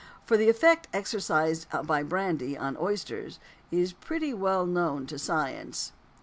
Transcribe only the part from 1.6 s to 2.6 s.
by brandy